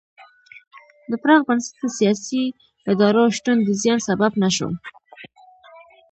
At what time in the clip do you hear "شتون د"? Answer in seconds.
3.37-3.69